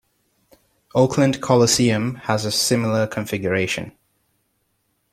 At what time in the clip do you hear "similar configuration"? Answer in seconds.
2.51-3.91